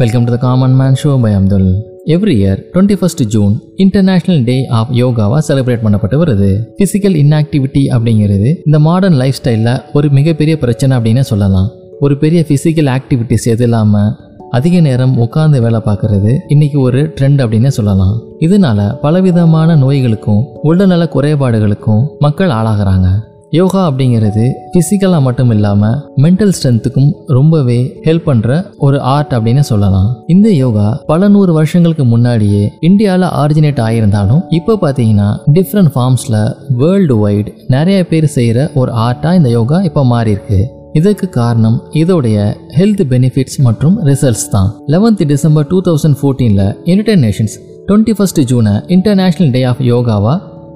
Welcome 0.00 0.26
to 0.26 0.32
the 0.32 0.38
Common 0.38 0.72
Man 0.80 0.94
Show 1.00 1.14
by 1.22 1.30
Abdul. 1.38 1.64
Every 2.12 2.34
year 2.42 2.60
twenty 2.74 2.94
first 3.00 3.22
June 3.32 3.54
international 3.74 4.44
day 4.44 4.66
of 4.66 4.92
யோகாவாக 5.00 5.40
celebrate 5.48 5.82
பண்ணப்பட்டு 5.84 6.16
வருது 6.22 6.48
physical 6.76 7.16
inactivity 7.22 7.82
அப்படிங்கிறது 7.96 8.48
இந்த 8.66 8.78
modern 8.78 9.18
life 9.22 9.38
ஸ்டைலில் 9.42 9.82
ஒரு 9.92 10.10
மிகப்பெரிய 10.10 10.58
பிரச்சனை 10.58 10.96
அப்படின்னு 10.96 11.20
சொல்லலாம். 11.20 11.68
ஒரு 11.98 12.16
பெரிய 12.18 12.44
ஃபிசிக்கல் 12.48 12.90
ஆக்டிவிட்டிஸ் 12.96 13.46
எது 13.54 13.64
இல்லாமல் 13.68 14.10
அதிக 14.50 14.80
நேரம் 14.80 15.18
உட்கார்ந்து 15.18 15.60
வேலை 15.60 15.80
பார்க்கறது 15.84 16.34
இன்னைக்கு 16.48 16.80
ஒரு 16.80 17.02
ட்ரெண்ட் 17.20 17.42
அப்படின்னு 17.46 17.72
சொல்லலாம். 17.78 18.16
இதனால 18.46 18.94
பலவிதமான 19.06 19.76
நோய்களுக்கும் 19.76 20.44
உடல்நல 20.62 21.08
குறைபாடுகளுக்கும் 21.16 22.06
மக்கள் 22.18 22.48
ஆளாகிறாங்க. 22.48 23.10
யோகா 23.52 23.90
அப்படிங்கிறது 23.90 24.42
ஃபிசிக்கலாக 24.72 25.22
மட்டும் 25.22 25.50
இல்லாமல் 25.50 25.96
மென்டல் 26.16 26.52
ஸ்ட்ரென்த்துக்கும் 26.56 27.08
ரொம்பவே 27.26 27.78
ஹெல்ப் 28.04 28.26
பண்ணுற 28.28 28.50
ஒரு 28.76 29.00
ஆர்ட் 29.00 29.32
அப்படின்னு 29.36 29.60
சொல்லலாம். 29.60 30.24
இந்த 30.26 30.48
யோகா 30.50 31.02
பல 31.06 31.28
நூறு 31.28 31.52
வருஷங்களுக்கு 31.52 32.04
முன்னாடியே 32.04 32.72
இந்தியாவில் 32.80 33.26
ஆரிஜினேட் 33.40 33.80
ஆகியிருந்தாலும் 33.86 34.42
இப்போ 34.48 34.74
பார்த்தீங்கன்னா 34.82 35.28
டிஃப்ரெண்ட் 35.56 35.92
ஃபார்ம்ஸில் 35.94 36.38
வேர்ல்டு 36.82 37.16
வைட் 37.18 37.50
நிறைய 37.66 38.06
பேர் 38.06 38.26
செய்கிற 38.36 38.70
ஒரு 38.74 38.92
ஆர்ட்டாக 39.06 39.34
இந்த 39.34 39.48
யோகா 39.48 39.80
இப்போ 39.80 40.04
மாறி 40.04 40.30
இருக்கு 40.30 40.60
இதற்கு 40.92 41.28
காரணம் 41.28 41.80
இதோடைய 41.92 42.38
ஹெல்த் 42.78 43.02
பெனிஃபிட்ஸ் 43.14 43.58
மற்றும் 43.58 43.96
ரிசல்ட்ஸ் 44.04 44.48
தான். 44.50 44.70
லெவன்த் 44.86 45.26
டிசம்பர் 45.26 45.66
டூ 45.66 45.80
தௌசண்ட் 45.88 46.18
ஃபோர்டீனில் 46.20 46.64
யுனைடெட் 46.84 47.22
நேஷன்ஸ் 47.26 47.56
டுவெண்ட்டி 47.88 48.14
ஃபஸ்ட் 48.18 48.40
ஜூனை 48.50 48.72
இன்டர்நேஷ்னல் 48.96 49.50
டே 49.50 49.62
ஆஃப் 49.62 49.80
யோகாவா 49.92 50.34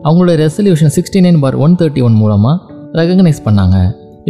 அவங்களோட 0.09 0.33
resolution 0.45 0.95
sixty 0.97 1.21
nine 1.27 1.43
bar 1.45 1.57
one 1.67 1.77
thirty 1.81 2.03
one 2.07 2.17
மூலமாக 2.23 2.57
ரெகக்னைஸ் 3.01 3.45
பண்ணாங்க. 3.47 3.77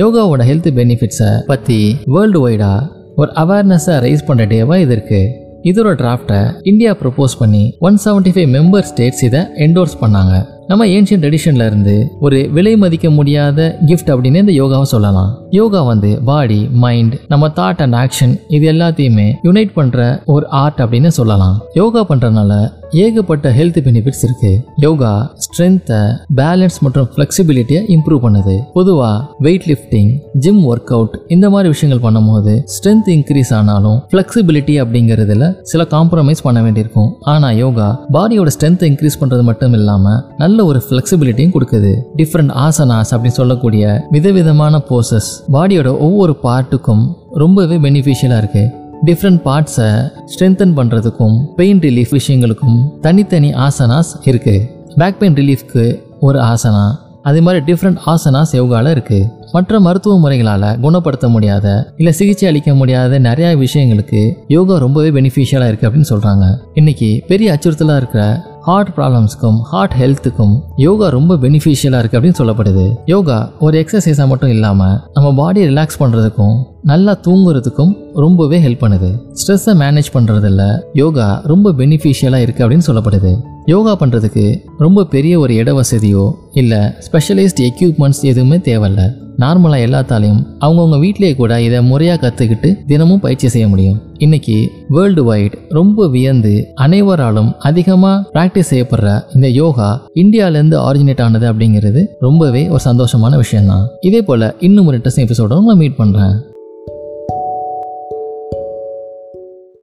யோகாவோட 0.02 0.42
ஹெல்த் 0.50 0.68
பெனிஃபிட்ஸை 0.78 1.30
பற்றி 1.50 1.78
வேர்ல்டு 2.14 2.40
வைடாக 2.44 2.86
ஒரு 3.20 3.30
அவேர்னஸை 3.42 3.96
ரைஸ் 4.04 4.26
பண்ணுற 4.28 4.44
டேவாக 4.52 4.84
இது 4.84 4.94
இருக்குது 4.96 5.30
இதோட 5.70 5.90
டிராஃப்டை 6.00 6.40
இந்தியா 6.70 6.92
ப்ரொப்போஸ் 7.02 7.34
பண்ணி 7.42 7.62
one 7.88 7.98
seventy 8.04 8.32
five 8.34 8.50
member 8.56 8.86
states 8.90 9.22
இதை 9.28 9.42
என்டோர்ஸ் 9.66 9.94
பண்ணாங்க. 10.00 10.34
நம்ம 10.70 10.82
ஏன்ஷியன் 10.96 11.22
ட்ரெடிஷன்ல 11.22 11.64
இருந்து 11.70 11.94
ஒரு 12.26 12.38
விலை 12.56 12.72
மதிக்க 12.82 13.06
முடியாத 13.16 13.66
கிஃப்ட் 13.88 14.10
அப்படின்னு 14.12 14.42
இந்த 14.44 14.54
யோகாவை 14.60 14.86
சொல்லலாம். 14.92 15.30
யோகா 15.58 15.80
வந்து 15.90 16.10
பாடி 16.28 16.60
மைண்ட் 16.84 17.14
நம்ம 17.32 17.50
தாட் 17.58 17.82
அண்ட் 17.84 17.96
ஆக்ஷன் 18.02 18.32
இது 18.56 18.64
எல்லாத்தையுமே 18.72 19.26
யுனைட் 19.48 19.76
பண்ற 19.78 20.06
ஒரு 20.34 20.46
ஆர்ட் 20.62 20.80
அப்படின்னு 20.84 21.12
சொல்லலாம். 21.18 21.58
யோகா 21.80 22.02
பண்றதுனால 22.10 22.54
ஏகப்பட்ட 23.02 23.50
ஹெல்த் 23.58 23.78
பெனிஃபிட்ஸ் 23.86 24.24
இருக்கு. 24.26 24.50
யோகா 24.84 25.12
ஸ்ட்ரென்த்தை 25.44 26.00
பேலன்ஸ் 26.40 26.76
மற்றும் 26.84 27.08
ஃபிளெக்சிபிலிட்டியை 27.12 27.80
இம்ப்ரூவ் 27.94 28.20
பண்ணுது. 28.26 28.54
பொதுவாக 28.76 29.16
weight 29.46 29.66
lifting 29.70 30.10
gym 30.44 30.62
work 30.72 30.92
out 30.96 31.14
இந்த 31.36 31.46
மாதிரி 31.54 31.68
விஷயங்கள் 31.74 32.02
பண்ணும்போது 32.06 32.54
ஸ்ட்ரென்த் 32.74 33.10
இன்க்ரீஸ் 33.16 33.52
ஆனாலும் 33.58 33.98
ஃபிளெக்சிபிலிட்டி 34.10 34.76
அப்படிங்கிறதுல 34.84 35.48
சில 35.72 35.82
காம்ப்ரமைஸ் 35.96 36.44
பண்ண 36.48 36.58
வேண்டியிருக்கும். 36.66 37.10
ஆனால் 37.34 37.56
யோகா 37.62 37.88
பாடியோட 38.16 38.50
ஸ்ட்ரென்த்தை 38.56 38.88
இன்க்ரீஸ் 38.92 39.20
பண்ணுறது 39.22 39.44
மட்டும் 39.50 39.76
இல்லாமல் 39.80 40.20
நல்ல 40.42 40.53
ஒரு 40.62 40.82
ஃபிளெக்சிபிலிட்டியும் 40.86 41.54
கொடுக்குது. 41.54 41.92
டிஃப்ரெண்ட் 42.16 42.52
ஆசனாஸ் 42.66 43.12
அப்படின்னு 43.12 43.40
சொல்லக்கூடிய 43.40 44.06
விதவிதமான 44.10 44.80
போசஸ் 44.88 45.28
பாடியோட 45.52 45.98
ஒவ்வொரு 45.98 46.36
பார்ட்டுக்கும் 46.42 47.04
ரொம்பவே 47.32 47.76
பெனிஃபிஷியலாக 47.76 48.36
இருக்கு. 48.36 48.64
டிஃப்ரெண்ட் 49.04 49.40
பார்ட்ஸை 49.44 49.88
ஸ்ட்ரென்தன் 50.32 50.74
பண்ணுறதுக்கும் 50.76 51.54
பெயின் 51.56 51.80
ரிலீஃப் 51.80 52.12
விஷயங்களுக்கும் 52.12 53.00
தனித்தனி 53.00 53.52
ஆசனாஸ் 53.52 54.12
இருக்குது 54.24 54.68
பேக் 54.96 55.18
பெயின் 55.18 55.34
ரிலீஃப்க்கு 55.34 55.98
ஒரு 56.20 56.38
ஆசனா 56.38 56.84
அதே 57.22 57.40
மாதிரி 57.40 57.72
டிஃப்ரெண்ட் 57.72 57.98
ஆசனாஸ் 58.06 58.52
யோகாவில் 58.52 58.90
இருக்குது 58.94 59.28
மற்ற 59.52 59.80
மருத்துவ 59.80 60.18
முறைகளால் 60.18 60.80
குணப்படுத்த 60.80 61.28
முடியாத 61.28 61.92
இல்லை 61.96 62.12
சிகிச்சை 62.12 62.48
அளிக்க 62.48 62.74
முடியாத 62.74 63.18
நிறையா 63.18 63.58
விஷயங்களுக்கு 63.58 64.32
யோகா 64.48 64.78
ரொம்பவே 64.78 65.10
பெனிஃபிஷியலாக 65.10 65.70
இருக்குது 65.70 65.88
அப்படின்னு 65.90 66.10
சொல்கிறாங்க 66.10 66.46
இன்னைக்கு 66.74 67.24
பெரிய 67.28 67.52
அச்சுறுத்தலாக 67.52 67.96
இருக்கிற 67.96 68.44
ஹார்ட் 68.66 68.90
ப்ராப்ளம்ஸ்க்கும் 68.96 69.56
ஹார்ட் 69.70 69.94
ஹெல்த்துக்கும் 70.00 70.52
யோகா 70.84 71.06
ரொம்ப 71.14 71.32
பெனிஃபிஷியலாக 71.42 72.00
இருக்குது 72.02 72.18
அப்படின்னு 72.18 72.38
சொல்லப்படுது. 72.40 72.84
யோகா 73.12 73.36
ஒரு 73.64 73.74
எக்ஸசைஸாக 73.82 74.26
மட்டும் 74.30 74.52
இல்லாமல் 74.54 74.94
நம்ம 75.16 75.32
பாடியை 75.40 75.66
ரிலாக்ஸ் 75.70 76.00
பண்ணுறதுக்கும் 76.02 76.54
நல்லா 76.90 77.12
தூங்குறதுக்கும் 77.26 77.92
ரொம்பவே 78.24 78.58
ஹெல்ப் 78.66 78.84
பண்ணுது. 78.84 79.10
ஸ்ட்ரெஸ்ஸை 79.40 79.74
மேனேஜ் 79.82 80.10
பண்ணுறதில் 80.16 80.62
யோகா 81.02 81.28
ரொம்ப 81.52 81.72
பெனிஃபிஷியலாக 81.80 82.46
இருக்குது 82.46 82.64
அப்படின்னு 82.66 82.88
சொல்லப்படுது. 82.88 83.32
யோகா 83.72 83.92
பண்ணுறதுக்கு 84.00 84.46
ரொம்ப 84.78 85.04
பெரிய 85.04 85.34
ஒரு 85.38 85.54
இட 85.54 85.72
வசதியோ 85.72 86.24
இல்லை 86.52 86.80
ஸ்பெஷலைஸ்ட் 87.06 87.60
எக்யூப்மெண்ட்ஸ் 87.68 88.20
எதுவுமே 88.30 88.56
தேவையில்ல. 88.56 89.02
நார்மலாக 89.42 89.84
எல்லாத்தாலையும் 89.86 90.42
அவங்கவுங்க 90.64 90.98
வீட்டிலேயே 90.98 91.34
கூட 91.34 91.62
இதை 91.62 91.82
முறையாக 91.82 92.20
கற்றுக்கிட்டு 92.24 92.68
தினமும் 92.86 93.20
பயிற்சி 93.20 93.48
செய்ய 93.48 93.68
முடியும். 93.68 93.98
இன்னைக்கு 94.18 94.56
வேர்ல்டு 94.88 95.24
வைட் 95.24 95.56
ரொம்ப 95.68 96.08
வியந்து 96.08 96.54
அனைவராலும் 96.74 97.50
அதிகமாக 97.58 98.22
ப்ராக்டிஸ் 98.34 98.70
செய்யப்படுற 98.72 99.18
இந்த 99.34 99.48
யோகா 99.48 99.90
இந்தியாவிலேருந்து 100.14 100.78
ஆரிஜினேட் 100.88 101.22
ஆனது 101.22 101.52
அப்படிங்கிறது 101.52 102.02
ரொம்பவே 102.20 102.68
ஒரு 102.68 102.82
சந்தோஷமான 102.90 103.36
விஷயம்தான். 103.36 103.86
இதே 104.00 104.22
போல் 104.22 104.54
இன்னும் 104.60 104.86
ஒரு 104.86 104.98
இன்ட்ரெஸ்டிங் 104.98 105.28
எபிசோட 105.28 105.60
உங்களை 105.62 105.76
மீட் 105.76 106.00
பண்ணுறேன் 106.02 106.34